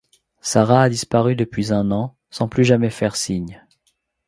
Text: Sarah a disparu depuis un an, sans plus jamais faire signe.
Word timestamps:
Sarah 0.41 0.81
a 0.81 0.89
disparu 0.89 1.35
depuis 1.35 1.71
un 1.71 1.91
an, 1.91 2.17
sans 2.31 2.47
plus 2.47 2.63
jamais 2.65 2.89
faire 2.89 3.15
signe. 3.15 3.63